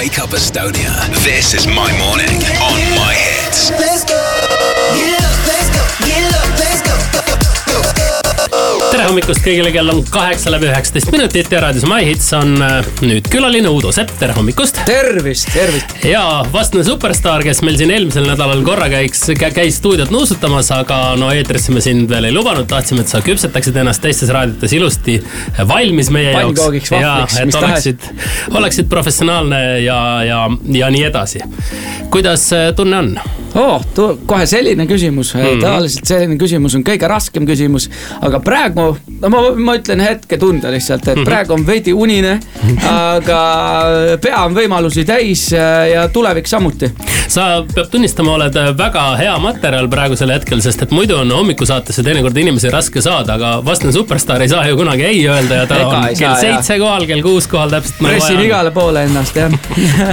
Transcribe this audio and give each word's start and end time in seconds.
Wake 0.00 0.18
Up 0.18 0.30
Estonia. 0.30 0.94
This 1.24 1.52
is 1.52 1.66
my 1.66 1.92
morning 1.98 2.40
on 2.56 2.80
my 2.96 3.12
hits. 3.12 3.68
Let's 3.72 4.02
go. 4.02 4.16
Get 4.96 5.22
up, 5.22 5.46
let's 5.46 5.68
go. 5.76 6.06
Get 6.06 6.34
up. 6.36 6.59
Tere 9.00 9.08
hommikust 9.14 9.40
kõigile, 9.40 9.70
kell 9.72 9.88
on 9.88 10.02
kaheksa 10.12 10.50
läbi 10.52 10.66
üheksateist 10.68 11.08
minutit 11.14 11.48
ja 11.48 11.62
raadios 11.62 11.86
My 11.88 12.02
Hits 12.04 12.26
on 12.36 12.50
äh, 12.60 12.88
nüüd 13.00 13.30
külaline 13.32 13.70
Uudo 13.72 13.88
Sepp, 13.96 14.12
tere 14.20 14.34
hommikust. 14.36 14.82
tervist, 14.84 15.48
tervist. 15.54 15.94
ja 16.04 16.20
vastane 16.52 16.84
superstaar, 16.84 17.40
kes 17.46 17.62
meil 17.64 17.78
siin 17.80 17.94
eelmisel 17.94 18.28
nädalal 18.28 18.60
korra 18.66 18.90
käiks, 18.92 19.22
käis 19.40 19.78
stuudiot 19.80 20.12
nuusutamas, 20.12 20.68
aga 20.76 21.00
no 21.16 21.30
eetrisse 21.32 21.72
me 21.72 21.80
sind 21.80 22.12
veel 22.12 22.28
ei 22.28 22.36
lubanud, 22.36 22.68
tahtsime, 22.68 23.06
et 23.06 23.14
sa 23.14 23.22
küpsetaksid 23.24 23.80
ennast 23.80 24.04
teistes 24.04 24.34
raadiotes 24.36 24.76
ilusti 24.76 25.16
valmis 25.72 26.12
meie 26.12 26.34
jaoks. 26.34 26.60
Pannkoogiks, 26.60 26.92
vahvliks, 26.92 27.40
et 27.40 27.48
mis 27.48 27.60
oleksid, 27.62 28.08
oleksid 28.60 28.92
professionaalne 28.92 29.62
ja, 29.86 30.00
ja, 30.28 30.44
ja 30.76 30.92
nii 30.92 31.06
edasi. 31.08 31.40
kuidas 32.12 32.50
äh, 32.52 32.74
tunne 32.76 33.00
on? 33.00 33.14
Oh, 33.54 33.82
kohe 34.26 34.46
selline 34.46 34.86
küsimus 34.86 35.34
mm. 35.34 35.40
-hmm. 35.40 35.62
tavaliselt 35.62 36.06
selline 36.06 36.36
küsimus 36.40 36.74
on 36.74 36.84
kõige 36.86 37.08
raskem 37.08 37.46
küsimus, 37.46 37.90
aga 38.20 38.40
praegu, 38.40 38.96
no 39.20 39.28
ma, 39.28 39.42
ma 39.56 39.76
ütlen 39.78 40.00
hetketunde 40.00 40.70
lihtsalt, 40.70 41.08
et 41.08 41.20
Mhm. 41.20 41.24
praegu 41.24 41.52
on 41.52 41.66
veidi 41.66 41.92
unine, 41.92 42.38
aga 42.90 43.40
pea 44.22 44.44
on 44.44 44.54
võimalusi 44.56 45.04
täis 45.06 45.50
ja 45.52 46.08
tulevik 46.12 46.46
samuti. 46.46 46.90
sa 47.30 47.62
peab 47.74 47.86
tunnistama, 47.90 48.32
oled 48.34 48.56
väga 48.78 49.02
hea 49.16 49.36
materjal 49.38 49.88
praegusel 49.88 50.32
hetkel, 50.34 50.60
sest 50.60 50.82
et 50.82 50.90
muidu 50.90 51.16
on 51.20 51.30
hommikusaatesse 51.30 52.02
teinekord 52.02 52.36
inimesi 52.36 52.70
raske 52.70 53.02
saada, 53.02 53.36
aga 53.38 53.52
vastane 53.64 53.92
superstaar 53.94 54.42
ei 54.42 54.48
saa 54.48 54.66
ju 54.66 54.76
kunagi 54.76 55.04
ei 55.06 55.20
öelda 55.28 55.60
ja 55.60 55.66
ta 55.66 55.78
Ega 55.78 55.88
on 55.98 56.16
kell 56.18 56.34
seitse 56.40 56.78
kohal, 56.78 57.06
kell 57.06 57.22
kuus 57.22 57.46
kohal 57.50 57.70
täpselt 57.70 58.00
nagu 58.00 58.16
pressin 58.16 58.40
igale 58.42 58.70
poole 58.74 59.04
ennast 59.06 59.36
jah 59.36 59.54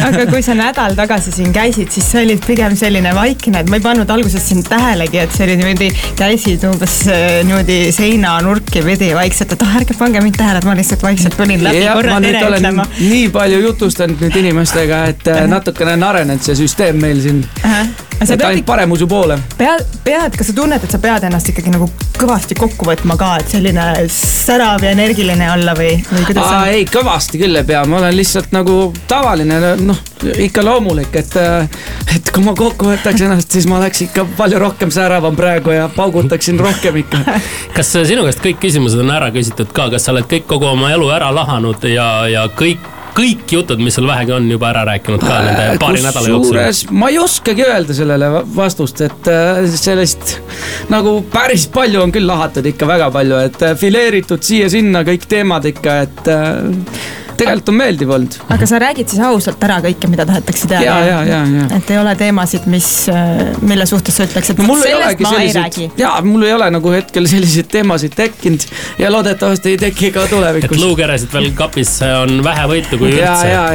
aga 0.07 0.27
kui 0.29 0.43
sa 0.45 0.53
nädal 0.57 0.95
tagasi 0.95 1.31
siin 1.31 1.53
käisid, 1.53 1.89
siis 1.91 2.11
see 2.11 2.23
oli 2.25 2.37
pigem 2.47 2.75
selline 2.77 3.15
vaikne, 3.27 3.61
et 3.61 3.71
ma 3.71 3.79
ei 3.79 3.83
pannud 3.83 4.11
alguses 4.13 4.43
sind 4.49 4.67
tähelegi, 4.69 5.21
et 5.23 5.35
see 5.35 5.47
oli 5.47 5.57
niimoodi, 5.59 5.89
käisid 6.19 6.63
umbes 6.69 6.97
äh, 7.11 7.25
niimoodi 7.47 7.79
seinanurki 7.95 8.83
pidi 8.85 9.11
vaikselt, 9.17 9.55
et 9.55 9.65
ah 9.65 9.77
ärge 9.81 9.97
pange 9.99 10.23
mind 10.23 10.39
tähele, 10.39 10.61
et 10.63 10.67
ma 10.67 10.75
lihtsalt 10.77 11.03
vaikselt 11.05 11.37
tulin 11.39 11.63
läbi 11.65 11.83
jah, 11.83 11.97
korra 11.97 12.19
tere 12.23 12.43
ütlema. 12.47 12.87
nii 12.99 13.29
palju 13.35 13.63
jutustanud 13.67 14.23
nüüd 14.23 14.41
inimestega, 14.43 15.05
et 15.13 15.31
äh, 15.33 15.45
natukene 15.49 15.97
on 15.99 16.09
arenenud 16.11 16.45
see 16.47 16.59
süsteem 16.63 17.01
meil 17.03 17.23
siin. 17.23 17.43
aga 17.63 17.85
sa 17.87 18.06
et 18.21 18.31
ainult 18.41 18.61
ikka, 18.61 18.67
paremusu 18.71 19.07
poole. 19.07 19.37
pead, 19.57 19.83
pead, 20.03 20.37
kas 20.37 20.49
sa 20.49 20.55
tunned, 20.57 20.83
et 20.83 20.93
sa 20.93 20.99
pead 21.01 21.27
ennast 21.27 21.51
ikkagi 21.51 21.73
nagu 21.73 21.89
kõvasti 22.17 22.57
kokku 22.57 22.87
võtma 22.87 23.17
ka, 23.19 23.33
et 23.41 23.53
selline 23.53 23.85
särav 24.11 24.83
ja 24.83 24.93
energiline 24.95 25.49
olla 25.53 25.75
või, 25.77 25.93
või 26.09 26.25
kuidas 26.29 26.47
Aa, 26.47 26.63
on? 26.63 26.73
ei, 26.73 26.87
kõvasti 26.89 27.41
küll 27.41 27.59
ei 27.59 27.67
pea, 27.67 27.83
ma 27.89 27.99
olen 28.01 28.17
lihtsalt 28.17 28.53
nagu 28.55 28.77
tavaline, 29.09 29.59
noh, 29.85 30.01
ikka 30.47 30.65
loomulik, 30.65 31.13
et, 31.21 31.37
et 32.15 32.33
kui 32.33 32.45
ma 32.45 32.55
kokku 32.57 32.89
võtaks 32.89 33.25
ennast, 33.27 33.53
siis 33.53 33.69
ma 33.69 33.79
oleks 33.81 34.07
ikka 34.07 34.25
palju 34.37 34.61
rohkem 34.65 34.93
säravam 34.93 35.37
praegu 35.37 35.75
ja 35.75 35.87
paugutaksin 35.93 36.59
rohkem 36.61 37.01
ikka. 37.03 37.21
kas 37.77 37.93
sinu 38.09 38.25
käest 38.27 38.41
kõik 38.43 38.61
küsimused 38.65 39.01
on 39.03 39.13
ära 39.13 39.29
küsitud 39.35 39.73
ka, 39.75 39.91
kas 39.93 40.07
sa 40.07 40.15
oled 40.15 40.29
kõik 40.29 40.49
kogu 40.49 40.71
oma 40.73 40.91
elu 40.95 41.11
ära 41.13 41.29
lahanud 41.35 41.85
ja, 41.91 42.09
ja 42.31 42.47
kõik 42.57 42.96
kõik 43.17 43.51
jutud, 43.51 43.81
mis 43.81 43.95
sul 43.97 44.07
vähegi 44.09 44.33
on 44.35 44.49
juba 44.51 44.69
ära 44.69 44.83
rääkinud 44.91 45.23
ka 45.25 45.39
nende 45.45 45.67
paari 45.81 46.03
nädala 46.05 46.31
jooksul? 46.33 46.59
ma 46.97 47.09
ei 47.13 47.19
oskagi 47.21 47.65
öelda 47.65 47.95
sellele 47.97 48.29
va- 48.35 48.43
vastust, 48.59 49.01
et 49.07 49.29
äh, 49.31 49.63
sellist 49.73 50.37
nagu 50.93 51.19
päris 51.33 51.67
palju 51.73 52.03
on 52.03 52.13
küll 52.15 52.27
lahatud 52.29 52.67
ikka 52.69 52.89
väga 52.89 53.09
palju, 53.15 53.39
et 53.49 53.63
äh, 53.65 53.77
fileeritud 53.79 54.43
siia-sinna 54.45 55.03
kõik 55.07 55.25
teemad 55.29 55.65
ikka, 55.71 55.97
et 56.07 56.31
äh, 56.33 57.16
tegelikult 57.37 57.71
on 57.73 57.79
meeldiv 57.79 58.13
olnud. 58.17 58.37
aga 58.55 58.69
sa 58.69 58.81
räägid 58.83 59.13
siis 59.13 59.23
ausalt 59.27 59.63
ära 59.67 59.79
kõike, 59.85 60.09
mida 60.11 60.25
tahetakse 60.29 60.67
teada? 60.67 60.85
ja, 60.85 60.97
ja, 61.05 61.21
ja, 61.27 61.41
ja. 61.61 61.69
et 61.77 61.93
ei 61.93 62.01
ole 62.01 62.15
teemasid, 62.19 62.67
mis, 62.71 62.89
mille 63.61 63.87
suhtes 63.89 64.19
sa 64.19 64.27
ütleks, 64.27 64.51
et 64.53 64.61
no 64.61 64.67
ei 64.81 64.91
sellest 64.91 65.07
olegi 65.07 65.27
ma 65.27 65.31
ei 65.31 65.39
selliseid 65.39 65.63
räägi,. 65.63 65.89
jaa, 66.03 66.19
mul 66.27 66.47
ei 66.49 66.53
ole 66.57 66.69
nagu 66.75 66.95
hetkel 66.95 67.29
selliseid 67.29 67.71
teemasid 67.71 68.17
tekkinud 68.17 68.67
ja 68.99 69.11
loodetavasti 69.13 69.75
ei 69.75 69.81
teki 69.87 70.11
ka 70.15 70.27
et 70.27 70.35
tulevikus. 70.35 70.83
luukeresid 70.83 71.33
veel 71.33 71.51
kapis 71.57 71.95
on 72.09 72.41
vähe 72.43 72.67
võitu, 72.73 72.99
kui 72.99 73.15
ja, 73.15 73.31
üldse. 73.31 73.53
ja 73.53 73.65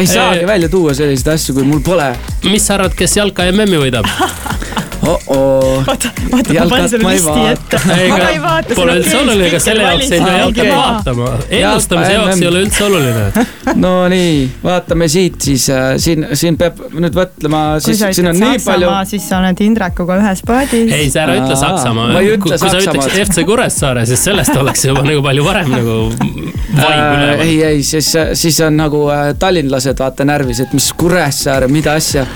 ei 0.00 0.10
saagi 0.10 0.40
Eh, 0.40 0.46
välja 0.46 0.68
tuua 0.68 0.94
selliseid 0.94 1.34
asju, 1.34 1.54
kui 1.54 1.64
mul 1.68 1.82
pole 1.84 2.12
mis 2.48 2.66
sa 2.66 2.78
arvad, 2.78 2.94
kes 2.96 3.16
jalka 3.18 3.44
MM-i 3.52 3.80
võidab? 3.84 4.08
oh-oh. 5.06 5.84
oota, 5.88 6.10
oota, 6.32 6.54
ma 6.54 6.66
panen 6.70 6.88
selle 6.92 7.04
ma 7.04 7.14
listi 7.14 7.46
ette. 7.50 7.80
Ega 7.96 8.28
ei 8.28 8.40
vaata. 8.42 8.76
Pole 8.78 8.96
üldse 9.00 9.16
oluline, 9.20 9.46
ega 9.48 9.60
selle 9.62 9.86
jaoks 9.86 10.10
ei 10.10 10.24
pea 10.24 10.46
okei. 10.46 10.70
vaatama. 10.74 11.30
ennustamise 11.48 12.12
jaoks 12.16 12.34
MM. 12.34 12.42
ei 12.42 12.50
ole 12.52 12.64
üldse 12.66 12.84
oluline. 12.88 13.46
no 13.84 13.94
nii, 14.12 14.34
vaatame 14.64 15.08
siit 15.12 15.40
siis 15.50 15.68
äh, 15.74 15.94
siin, 16.02 16.26
siin 16.34 16.58
peab 16.60 16.82
nüüd 16.92 17.16
mõtlema, 17.16 17.62
siis 17.84 18.02
siin 18.02 18.32
on 18.32 18.40
nii 18.40 18.60
palju 18.64 18.92
siis 19.10 19.28
sa 19.28 19.40
oled 19.40 19.60
Indrekuga 19.64 20.18
ühes 20.20 20.42
paadis. 20.46 20.92
ei, 20.94 21.08
sa 21.12 21.24
ära 21.24 21.36
ütle 21.40 21.56
Aa, 21.56 21.60
Saksamaa. 21.64 22.12
ma 22.14 22.22
kui 22.42 22.58
sa 22.58 22.70
ütleksid 22.78 23.16
FC 23.24 23.44
Kuressaare, 23.48 24.04
siis 24.08 24.24
sellest 24.28 24.56
oleks 24.56 24.84
juba 24.88 25.04
nagu 25.06 25.24
palju 25.24 25.46
parem 25.46 25.72
nagu 25.74 25.96
vibe 26.10 26.86
äh, 26.86 27.12
üleval. 27.16 27.44
ei, 27.46 27.56
ei 27.70 27.82
siis, 27.86 28.10
siis 28.38 28.60
on 28.66 28.78
nagu 28.80 29.04
äh, 29.12 29.30
tallinlased 29.40 30.00
vaata 30.00 30.26
närvis, 30.28 30.64
et 30.64 30.74
mis 30.76 30.90
Kuressaare, 30.96 31.68
mida 31.72 31.96
asja. 32.00 32.26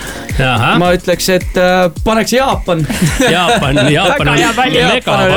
Ma 0.80 0.92
ütleks, 0.96 1.28
et 1.34 1.60
äh, 1.60 1.88
paneks 2.06 2.36
Jaapan 2.36 2.84
Jaapan, 3.34 3.82
Jaapan 3.92 4.32
on 4.32 4.40
mega 4.40 4.88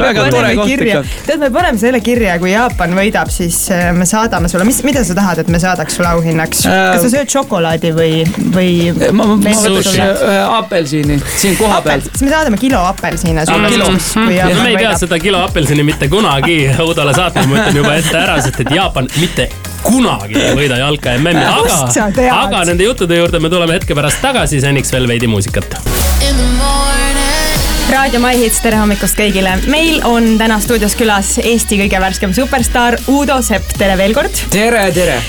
väga 0.03 0.28
tore 0.28 0.31
paneme 0.31 0.56
koht 0.62 0.72
kirja 0.74 1.02
ikka., 1.02 1.25
tead, 1.31 1.44
me 1.46 1.52
paneme 1.58 1.81
selle 1.81 2.03
kirja, 2.06 2.38
kui 2.41 2.53
Jaapan 2.53 2.96
võidab, 2.97 3.34
siis 3.34 3.63
äh, 3.74 3.90
me 3.97 4.07
saadame 4.09 4.52
sulle, 4.52 4.68
mis, 4.68 4.81
mida 4.88 5.03
sa 5.07 5.18
tahad, 5.18 5.44
et 5.44 5.52
me 5.53 5.62
saadaks 5.62 5.97
sulle 6.00 6.13
auhinnaks 6.16 6.68
Äh, 6.68 6.96
kas 6.96 7.06
sa 7.06 7.12
sööd 7.12 7.31
šokolaadi 7.31 7.91
või, 7.96 8.24
või? 8.56 8.72
ma, 9.16 9.28
ma 9.30 9.38
võtaks 9.38 9.91
sulle? 9.91 10.07
ühe 10.28 10.41
apelsini 10.57 11.19
siin 11.38 11.57
kohapeal. 11.59 12.03
siis 12.07 12.25
me 12.25 12.34
saadame 12.34 12.59
kilo 12.62 12.81
apelsine 12.88 13.46
sulle 13.47 13.72
kilo. 13.74 13.90
siis, 13.94 14.12
kui 14.16 14.25
no 14.25 14.36
Jaapan 14.40 14.63
me 14.63 14.74
ei 14.74 14.81
pea 14.81 14.94
seda 15.00 15.22
kilo 15.22 15.44
apelsini 15.46 15.88
mitte 15.88 16.12
kunagi 16.12 16.59
Udole 16.88 17.16
saatma, 17.18 17.47
ma 17.50 17.62
ütlen 17.62 17.81
juba 17.81 17.97
ette 18.00 18.18
ära, 18.19 18.38
sest 18.44 18.63
et 18.63 18.75
Jaapan 18.75 19.09
mitte 19.22 19.50
kunagi 19.88 20.40
ei 20.42 20.56
võida 20.58 20.80
jalka 20.81 21.16
MM-i, 21.18 21.44
aga 21.48 22.42
aga 22.42 22.64
nende 22.72 22.88
juttude 22.88 23.20
juurde 23.20 23.42
me 23.44 23.52
tuleme 23.53 23.78
hetke 23.80 23.96
pärast 23.98 24.22
tagasi, 24.24 24.62
seniks 24.64 24.94
veel 24.94 25.08
veidi 25.09 25.30
muusikat. 25.31 25.80
raadio 27.92 28.20
My 28.20 28.36
Hits, 28.36 28.59
tere 28.62 28.80
hommikust 28.81 29.16
kõigile. 29.20 29.53
meil 29.72 30.02
on 30.08 30.36
täna 30.40 30.59
stuudios 30.64 30.96
külas 31.00 31.38
Eesti 31.40 31.80
kõige 31.80 32.02
värskem 32.03 32.34
superstaar 32.36 33.00
Uudo 33.08 33.40
Sepp, 33.42 33.78
tere 33.80 33.98
veel 33.98 34.14
kord. 34.18 34.44
tere, 34.52 34.90
tere. 34.92 35.22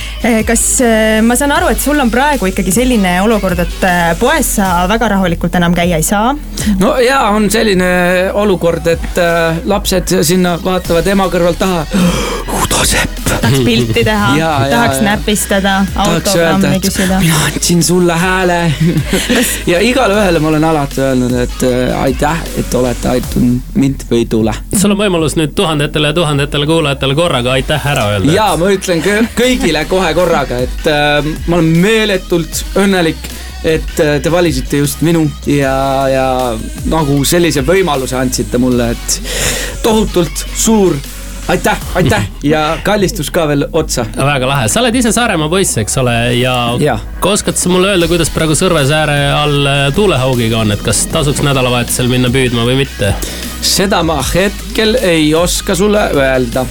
Kas 0.47 0.63
äh, 0.83 1.21
ma 1.23 1.37
saan 1.39 1.53
aru, 1.55 1.71
et 1.73 1.81
sul 1.81 1.99
on 2.03 2.11
praegu 2.11 2.49
ikkagi 2.51 2.73
selline 2.75 3.19
olukord, 3.25 3.61
et 3.63 3.85
äh, 3.87 4.13
poes 4.19 4.55
sa 4.59 4.87
väga 4.91 5.13
rahulikult 5.15 5.55
enam 5.61 5.77
käia 5.77 6.01
ei 6.01 6.07
saa? 6.07 6.33
no 6.81 6.97
ja 7.03 7.21
on 7.35 7.51
selline 7.51 7.91
olukord, 8.35 8.87
et 8.91 9.23
lapsed 9.69 10.19
sinna 10.27 10.57
vaatavad 10.63 11.07
ema 11.15 11.29
kõrvalt 11.33 11.61
taha. 11.63 11.85
Udo 12.49 12.85
Sepp. 12.85 13.19
tahaks 13.29 13.61
pilti 13.65 14.05
teha 14.05 14.29
tahaks 14.73 15.01
ja. 15.01 15.05
näpistada, 15.11 15.75
autogrammi 15.95 16.81
küsida. 16.83 17.21
mina 17.23 17.45
andsin 17.47 17.83
sulle 17.83 18.17
hääle. 18.19 18.59
ja 19.73 19.81
igale 19.85 20.19
ühele 20.19 20.43
ma 20.43 20.49
olen 20.53 20.65
alati 20.65 21.03
öelnud, 21.05 21.35
et 21.45 21.63
äh, 21.69 22.01
aitäh, 22.03 22.43
et 22.59 22.75
olete 22.75 23.15
aidanud 23.15 23.75
mind 23.75 24.07
või 24.11 24.27
tule. 24.31 24.55
Sul 24.79 24.95
on 24.95 25.01
võimalus 25.01 25.35
nüüd 25.39 25.55
tuhandetele 25.59 26.13
ja 26.13 26.17
tuhandetele 26.17 26.67
kuulajatele 26.69 27.15
korraga 27.19 27.53
aitäh 27.57 27.87
ära 27.93 28.07
öelda. 28.15 28.33
ja 28.33 28.49
ma 28.61 28.71
ütlen 28.75 29.03
kõ- 29.05 29.27
kõigile 29.39 29.85
kohe 29.91 30.15
korraga, 30.15 30.63
et 30.69 30.87
äh, 30.91 31.29
ma 31.49 31.59
olen 31.61 31.73
meeletult 31.83 32.65
õnnelik 32.79 33.29
et 33.67 34.01
äh, 34.01 34.19
te 34.23 34.31
valisite 34.31 34.79
just 34.85 35.03
minu 35.03 35.25
ja, 35.51 35.75
ja 36.13 36.27
nagu 36.91 37.21
sellise 37.27 37.65
võimaluse 37.67 38.17
andsite 38.19 38.59
mulle, 38.63 38.93
et 38.95 39.21
tohutult 39.83 40.45
suur 40.55 40.95
aitäh, 41.49 41.79
aitäh 41.95 42.29
ja 42.43 42.79
kallistus 42.83 43.31
ka 43.31 43.49
veel 43.49 43.67
otsa. 43.73 44.07
väga 44.17 44.49
lahe, 44.49 44.69
sa 44.69 44.81
oled 44.83 44.95
ise 45.01 45.13
Saaremaa 45.13 45.49
poiss, 45.49 45.79
eks 45.81 45.99
ole, 46.03 46.17
ja, 46.39 46.55
Jah. 46.81 47.05
oskad 47.25 47.57
sa 47.57 47.73
mulle 47.73 47.95
öelda, 47.95 48.09
kuidas 48.09 48.31
praegu 48.35 48.57
Sõrvesääre 48.59 49.19
all 49.33 49.67
äh, 49.67 49.85
tuulehaugiga 49.97 50.61
on, 50.65 50.73
et 50.73 50.83
kas 50.85 51.07
tasuks 51.13 51.43
nädalavahetusel 51.47 52.11
minna 52.13 52.33
püüdma 52.33 52.67
või 52.69 52.83
mitte? 52.85 53.15
seda 53.65 54.03
ma 54.07 54.21
hetkel 54.35 54.95
ei 55.03 55.33
oska 55.35 55.75
sulle 55.75 56.09
öelda. 56.15 56.67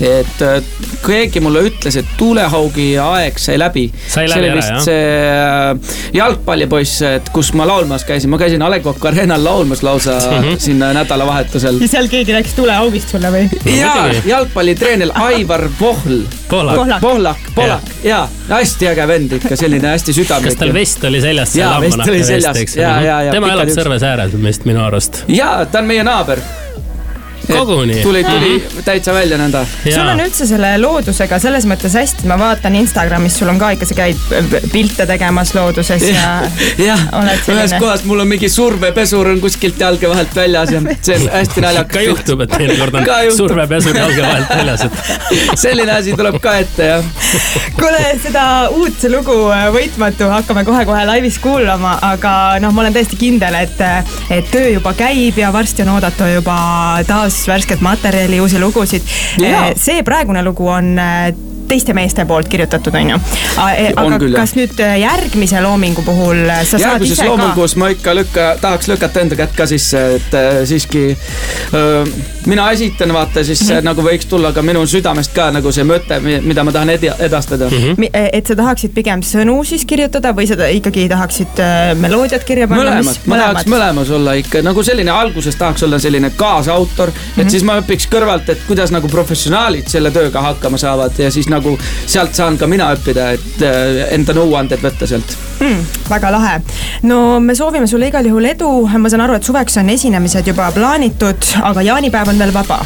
Et 0.00 0.42
äh, 0.42 0.62
keegi 1.06 1.40
mulle 1.44 1.60
ütles, 1.68 1.96
et 2.00 2.06
tuulehaugi 2.18 2.94
aeg 2.98 3.38
sai 3.38 3.58
läbi. 3.60 3.86
See 4.08 4.24
oli 4.24 4.48
ära, 4.48 4.56
vist 4.58 4.72
jah? 4.72 4.80
see 4.82 5.02
äh, 5.30 5.96
jalgpallipoiss, 6.18 6.96
et 7.08 7.28
kus 7.34 7.52
ma 7.54 7.66
laulmas 7.68 8.04
käisin, 8.08 8.30
ma 8.32 8.38
käisin 8.40 8.62
A 8.64 8.70
Le 8.72 8.80
Coq 8.84 9.04
Arena'l 9.10 9.44
laulmas 9.44 9.82
lausa 9.86 10.16
Mhm. 10.24 10.56
sinna 10.58 10.92
nädalavahetusel. 10.96 11.78
ja 11.80 11.88
seal 11.88 12.08
keegi 12.08 12.32
rääkis 12.32 12.54
tuleaugist 12.56 13.08
sulle 13.14 13.30
või? 13.30 13.48
ja 13.78 13.92
muidugi. 13.94 14.28
jalgpallitreener 14.30 15.10
Aivar 15.14 15.68
Pohl. 15.78 16.22
Pohlak, 16.48 16.76
Pohlak. 16.76 17.00
Pohlak, 17.00 17.36
Pohlak 17.54 17.82
ja 18.04 18.28
hästi 18.48 18.88
äge 18.88 19.06
vend 19.08 19.32
ikka, 19.38 19.56
selline 19.56 19.88
hästi 19.94 20.12
südamlik. 20.12 20.50
kas 20.52 20.58
tal 20.60 20.72
vest 20.74 21.04
oli 21.04 21.20
seljas? 21.20 21.54
Jaa, 21.56 21.80
vest 21.80 22.02
oli 22.08 22.24
seljas. 22.24 22.56
eks 22.56 22.76
Jaa, 22.76 23.00
jaa, 23.02 23.22
jaa, 23.28 23.32
tema 23.32 23.52
elab 23.52 23.68
juuksed. 23.68 23.82
Sõrvesääres 23.84 24.36
vist 24.42 24.64
minu 24.68 24.82
arust. 24.84 25.24
ja 25.28 25.66
ta 25.70 25.78
on 25.78 25.84
meie 25.90 26.04
naaber. 26.04 26.38
Koguni. 27.48 28.00
tuli, 28.02 28.24
tuli 28.24 28.82
täitsa 28.84 29.14
välja 29.14 29.38
nõnda. 29.38 29.64
sul 29.84 30.08
on 30.08 30.20
üldse 30.24 30.46
selle 30.48 30.74
loodusega 30.80 31.38
selles 31.42 31.66
mõttes 31.68 31.96
hästi, 31.98 32.26
ma 32.30 32.38
vaatan 32.40 32.76
Instagramis, 32.78 33.38
sul 33.38 33.50
on 33.52 33.58
ka 33.60 33.70
ikka, 33.76 33.88
sa 33.88 33.96
käid 33.98 34.20
pilte 34.72 35.06
tegemas 35.08 35.54
looduses 35.56 36.06
ja 36.08 36.30
jah, 36.88 37.04
oled 37.20 37.50
ühes 37.54 37.76
kohas 37.80 38.04
mul 38.08 38.24
on 38.24 38.30
mingi 38.30 38.48
survepesur 38.52 39.32
on 39.34 39.42
kuskilt 39.42 39.80
jalge 39.80 40.08
vahelt 40.10 40.34
väljas 40.36 40.72
ja 40.74 40.82
see 41.00 41.18
on 41.18 41.28
hästi 41.34 41.60
ka 41.60 41.66
naljakas. 41.66 42.06
juhtub, 42.08 42.44
et 42.46 42.56
teinekord 42.56 43.00
Ka 43.08 43.20
on 43.26 43.36
survepesur 43.36 43.98
jalge 43.98 44.22
vahelt 44.22 44.54
väljas, 44.54 44.86
et 44.88 44.94
selline 45.66 45.96
asi 45.98 46.16
tuleb 46.16 46.40
ka 46.42 46.56
ette 46.62 46.90
jah. 46.92 47.12
kuule, 47.78 48.02
seda 48.22 48.46
uut 48.74 49.08
lugu 49.12 49.38
äh, 49.54 49.68
Võitmatu 49.74 50.30
hakkame 50.30 50.64
kohe-kohe 50.66 51.04
laivis 51.08 51.38
kuulama, 51.42 51.96
aga 52.12 52.34
noh, 52.62 52.72
ma 52.74 52.84
olen 52.84 52.94
täiesti 52.96 53.18
kindel, 53.20 53.56
et, 53.58 53.80
et 54.32 54.50
töö 54.52 54.76
juba 54.76 54.94
käib 54.96 55.38
ja 55.40 55.52
varsti 55.54 55.84
on 55.84 55.94
oodata 55.96 56.30
juba 56.30 56.56
taas 57.08 57.33
värsket 57.48 57.80
materjali, 57.84 58.40
uusi 58.40 58.60
lugusid 58.62 59.02
Jaa.. 59.42 59.72
see 59.76 60.02
praegune 60.06 60.42
lugu 60.46 60.68
on 60.68 60.94
äh, 60.98 61.34
teiste 61.74 61.94
meeste 61.96 62.24
poolt 62.28 62.48
kirjutatud, 62.50 62.94
on 62.94 63.14
ju. 63.14 63.20
Aga 63.60 64.18
küll, 64.22 64.34
kas 64.36 64.54
nüüd 64.58 64.78
äh, 64.82 64.96
järgmise 65.02 65.62
loomingu 65.64 66.04
puhul 66.06 66.44
äh, 66.46 66.62
sa 66.62 66.78
saad 66.78 66.86
järgmises 66.94 67.18
ise 67.18 67.26
ka 67.26 67.32
loomingus 67.32 67.76
ma 67.80 67.90
ikka 67.94 68.14
lükka, 68.16 68.46
tahaks 68.62 68.90
lükata 68.90 69.24
enda 69.24 69.38
kätt 69.38 69.56
ka 69.58 69.66
sisse, 69.70 70.02
et 70.18 70.36
siiski 70.68 71.04
öö, 71.74 72.04
mina 72.46 72.66
esitan, 72.74 73.12
vaata 73.14 73.44
siis 73.44 73.62
mm 73.62 73.68
-hmm. 73.68 73.84
nagu 73.88 74.02
võiks 74.02 74.28
tulla 74.28 74.52
ka 74.52 74.62
minu 74.62 74.86
südamest 74.86 75.34
ka 75.34 75.50
nagu 75.54 75.72
see 75.72 75.84
mõte, 75.84 76.20
mida 76.20 76.64
ma 76.64 76.72
tahan 76.72 76.90
edastada 76.90 77.70
mm. 77.70 77.76
-hmm. 77.76 78.10
Et 78.32 78.46
sa 78.46 78.56
tahaksid 78.56 78.94
pigem 78.94 79.20
sõnu 79.20 79.64
siis 79.64 79.84
kirjutada 79.84 80.32
või 80.32 80.46
sa 80.46 80.66
ei 80.66 81.08
tahaksid 81.08 81.62
meloodiat 82.00 82.44
kirja 82.44 82.68
panna? 82.68 82.82
mõlemad, 82.84 83.18
ma 83.26 83.36
tahaks 83.36 83.66
mõlemas 83.66 84.10
olla 84.10 84.34
ikka 84.34 84.62
nagu 84.62 84.82
selline, 84.82 85.10
alguses 85.10 85.56
tahaks 85.56 85.82
olla 85.82 85.98
selline 85.98 86.30
kaasautor 86.36 87.10
mm, 87.10 87.16
-hmm. 87.16 87.42
et 87.42 87.50
siis 87.50 87.62
ma 87.62 87.78
õpiks 87.80 88.08
kõrvalt, 88.10 88.48
et 88.48 88.58
kuidas 88.68 88.90
nagu 88.90 89.08
professionaalid 89.08 89.88
selle 89.88 90.10
tööga 90.10 90.40
hakkama 90.40 90.78
saavad 90.78 91.18
ja 91.18 91.30
siis 91.30 91.48
nagu 91.48 91.63
sealt 92.06 92.34
saan 92.34 92.58
ka 92.60 92.68
mina 92.70 92.90
õppida, 92.94 93.30
et 93.36 93.64
äh, 93.64 94.02
enda 94.16 94.36
nõuanded 94.36 94.82
võtta 94.84 95.08
sealt. 95.08 95.36
mm,. 95.60 95.86
väga 96.10 96.32
lahe. 96.34 96.58
no 97.10 97.40
me 97.40 97.56
soovime 97.58 97.86
sulle 97.90 98.10
igal 98.12 98.26
juhul 98.28 98.50
edu, 98.54 98.72
ma 98.98 99.12
saan 99.12 99.24
aru, 99.26 99.38
et 99.38 99.46
suveks 99.46 99.80
on 99.82 99.94
esinemised 99.94 100.52
juba 100.52 100.70
plaanitud, 100.74 101.54
aga 101.62 101.88
jaanipäev 101.92 102.34
on 102.34 102.44
veel 102.44 102.54
vaba. 102.54 102.84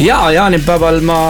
ja 0.00 0.24
jaanipäeval 0.38 1.02
ma 1.06 1.20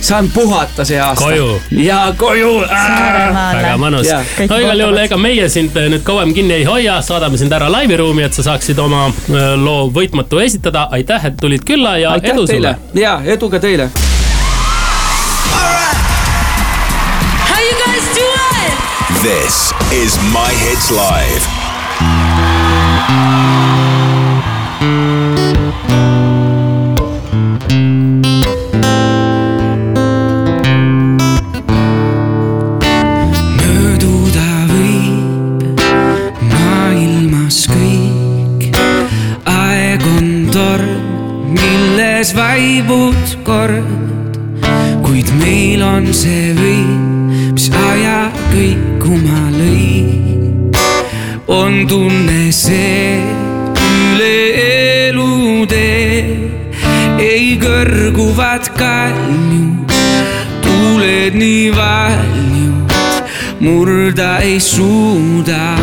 saan 0.00 0.30
puhata 0.34 0.84
see 0.84 1.00
aasta. 1.00 1.24
Koju. 1.24 1.60
ja 1.70 2.14
koju. 2.16 2.52
väga 2.60 3.74
mõnus 3.80 4.08
no 4.48 4.60
igal 4.60 4.84
juhul, 4.84 5.00
ega 5.04 5.18
meie 5.20 5.48
sind 5.52 5.76
äh, 5.76 5.90
nüüd 5.92 6.04
kauem 6.06 6.34
kinni 6.36 6.60
ei 6.60 6.68
hoia, 6.68 7.00
saadame 7.04 7.40
sind 7.40 7.52
ära 7.52 7.70
laiviruumi, 7.72 8.24
et 8.28 8.36
sa 8.36 8.46
saaksid 8.50 8.80
oma 8.80 9.08
äh, 9.10 9.52
loo 9.60 9.90
Võitmatu 9.94 10.40
esitada. 10.40 10.88
aitäh, 10.96 11.26
et 11.32 11.36
tulid 11.40 11.66
külla 11.66 11.98
ja 11.98 12.14
aitäh 12.16 12.34
edu 12.34 12.46
teile 12.46 12.74
sulle. 12.78 13.02
ja 13.02 13.20
edu 13.36 13.50
ka 13.50 13.60
teile 13.60 13.90
This 19.22 19.70
is 19.92 20.16
My 20.32 20.48
Hits 20.48 20.90
Live. 20.90 21.44
mööduda 33.58 34.48
võib 34.70 35.84
maailmas 36.40 37.66
kõik. 37.68 38.70
aeg 39.44 40.06
on 40.16 40.48
torm, 40.48 41.04
milles 41.52 42.32
vaibud 42.32 43.36
kord, 43.44 43.84
kuid 45.04 45.28
meil 45.44 45.84
on 45.84 46.08
see 46.14 46.54
võim, 46.56 47.52
mis 47.52 47.68
aja 47.68 48.30
kõikuma 49.00 49.48
lõi. 49.56 50.60
on 51.48 51.86
tunne 51.88 52.52
see 52.52 53.16
üle 53.80 54.36
elutee, 55.08 56.20
ei 57.18 57.56
kõrguvad 57.60 58.68
kaljud, 58.76 59.94
tuuled 60.60 61.34
nii 61.34 61.70
valjud, 61.72 62.92
murda 63.60 64.38
ei 64.44 64.60
suuda. 64.60 65.76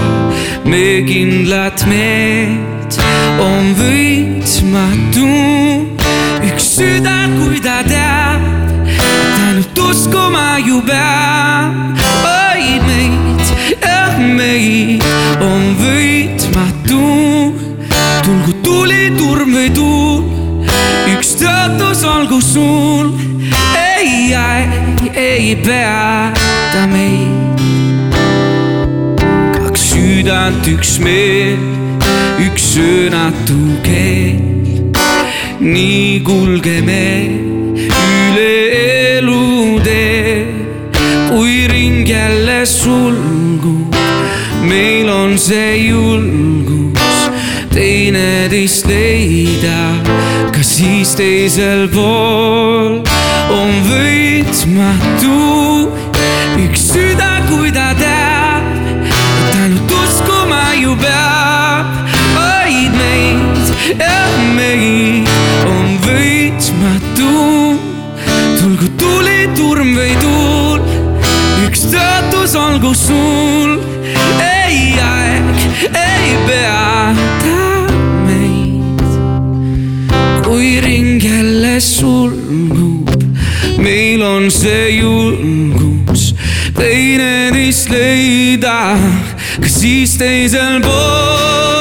me 0.65 1.01
kindlat 1.07 1.85
meelt 1.87 2.99
on 3.41 3.73
võitmatu, 3.81 5.27
üks 6.51 6.69
süda, 6.77 7.17
kui 7.39 7.59
ta 7.65 7.81
teab, 7.87 8.45
et 8.85 9.37
ainult 9.47 9.85
uskuma 9.89 10.59
ju 10.61 10.81
peab. 10.85 12.06
Meid 14.37 15.03
on 15.41 15.63
võitmatu, 15.79 17.03
tulgu 18.25 18.53
tuli, 18.63 19.09
turm 19.17 19.55
või 19.55 19.71
tuul, 19.73 20.67
üks 21.15 21.33
tõotus 21.41 22.03
olgu 22.07 22.39
sul, 22.43 23.13
ei 23.77 24.35
aeg 24.37 25.07
ei 25.17 25.55
peata 25.65 26.85
meid. 26.91 27.63
kaks 29.57 29.87
südant, 29.93 30.69
üks 30.69 30.97
meel, 31.01 31.57
üks 32.45 32.69
sõnatu 32.75 33.57
keel, 33.85 34.93
nii 35.63 36.21
kulgeme 36.27 37.07
üle 37.87 38.53
elutee, 39.17 40.45
kui 41.31 41.65
ring 41.71 42.07
jälle 42.07 42.61
sulgub, 42.65 43.46
meil 44.67 45.09
on 45.09 45.37
see 45.39 45.87
julgus 45.87 47.19
teineteist 47.71 48.87
leida, 48.89 49.79
ka 50.51 50.63
siis 50.65 51.13
teisel 51.17 51.87
pool 51.93 53.01
on 53.53 53.73
võitmatu? 53.87 55.37
Üks 56.57 56.87
süda, 56.91 57.29
kui 57.47 57.71
ta 57.71 57.91
teab, 57.99 58.65
et 59.07 59.57
ainult 59.61 59.93
uskuma 60.01 60.63
ju 60.79 60.95
peab, 60.99 61.93
hoid 62.35 62.97
meid, 62.97 63.73
jah 64.01 64.37
meid 64.57 65.29
on 65.69 65.95
võitmatu. 66.07 67.31
tulgu 68.57 68.89
tuli, 68.99 69.39
turm 69.55 69.93
või 69.95 70.17
tuul, 70.23 70.81
üks 71.67 71.87
tõotus 71.93 72.57
olgu 72.57 72.93
sul, 72.97 73.66
jälle 81.77 81.81
sulgub, 81.81 83.09
meil 83.77 84.21
on 84.21 84.51
see 84.51 84.89
julgus. 84.97 86.33
Teineteist 86.73 87.89
leida, 87.89 88.97
ka 89.61 89.69
siis 89.69 90.17
teisel 90.17 90.81
pool 90.81 91.76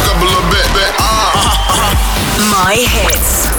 a 0.00 0.14
little 0.18 0.50
bit, 0.50 0.66
bit. 0.74 0.94
Uh, 0.98 1.54
My 2.50 2.74
hits. 2.74 3.49